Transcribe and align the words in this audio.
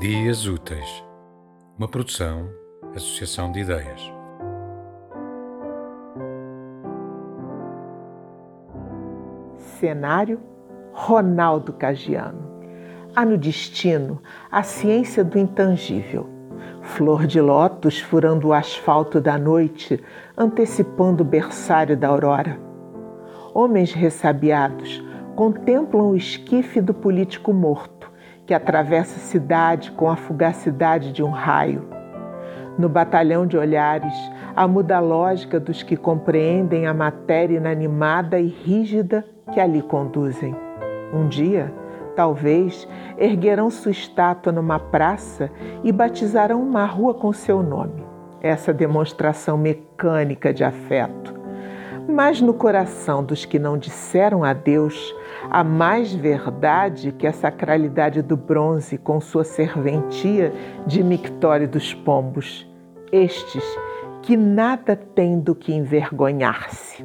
Dias 0.00 0.46
Úteis, 0.46 1.04
uma 1.76 1.88
produção, 1.88 2.48
associação 2.94 3.50
de 3.50 3.58
ideias. 3.58 4.00
Cenário: 9.56 10.38
Ronaldo 10.92 11.72
Cagiano. 11.72 12.38
Há 13.12 13.24
no 13.24 13.36
destino 13.36 14.22
a 14.52 14.62
ciência 14.62 15.24
do 15.24 15.36
intangível. 15.36 16.28
Flor 16.80 17.26
de 17.26 17.40
lótus 17.40 17.98
furando 17.98 18.46
o 18.46 18.52
asfalto 18.52 19.20
da 19.20 19.36
noite, 19.36 20.00
antecipando 20.36 21.24
o 21.24 21.26
berçário 21.26 21.96
da 21.96 22.06
aurora. 22.06 22.56
Homens 23.52 23.92
ressabiados 23.92 25.02
contemplam 25.34 26.10
o 26.10 26.16
esquife 26.16 26.80
do 26.80 26.94
político 26.94 27.52
morto, 27.52 28.07
que 28.48 28.54
atravessa 28.54 29.16
a 29.16 29.20
cidade 29.20 29.92
com 29.92 30.08
a 30.08 30.16
fugacidade 30.16 31.12
de 31.12 31.22
um 31.22 31.28
raio. 31.28 31.86
No 32.78 32.88
batalhão 32.88 33.46
de 33.46 33.58
olhares, 33.58 34.14
a 34.56 34.66
muda 34.66 34.98
lógica 35.00 35.60
dos 35.60 35.82
que 35.82 35.98
compreendem 35.98 36.86
a 36.86 36.94
matéria 36.94 37.58
inanimada 37.58 38.40
e 38.40 38.46
rígida 38.46 39.22
que 39.52 39.60
ali 39.60 39.82
conduzem. 39.82 40.56
Um 41.12 41.28
dia, 41.28 41.70
talvez, 42.16 42.88
erguerão 43.18 43.68
sua 43.68 43.90
estátua 43.90 44.50
numa 44.50 44.78
praça 44.78 45.50
e 45.84 45.92
batizarão 45.92 46.62
uma 46.62 46.86
rua 46.86 47.12
com 47.12 47.30
seu 47.34 47.62
nome. 47.62 48.02
Essa 48.40 48.72
demonstração 48.72 49.58
mecânica 49.58 50.54
de 50.54 50.64
afeto. 50.64 51.37
Mas 52.10 52.40
no 52.40 52.54
coração 52.54 53.22
dos 53.22 53.44
que 53.44 53.58
não 53.58 53.76
disseram 53.76 54.42
adeus, 54.42 55.14
há 55.50 55.62
mais 55.62 56.14
verdade 56.14 57.12
que 57.12 57.26
a 57.26 57.32
sacralidade 57.34 58.22
do 58.22 58.34
bronze 58.34 58.96
com 58.96 59.20
sua 59.20 59.44
serventia 59.44 60.50
de 60.86 61.02
mictório 61.02 61.68
dos 61.68 61.92
pombos. 61.92 62.66
Estes 63.12 63.62
que 64.22 64.38
nada 64.38 64.96
têm 64.96 65.38
do 65.38 65.54
que 65.54 65.70
envergonhar-se. 65.70 67.04